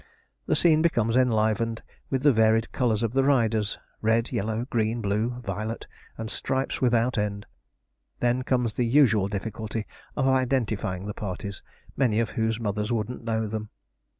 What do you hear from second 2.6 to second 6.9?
colours of the riders red, yellow, green, blue, violet, and stripes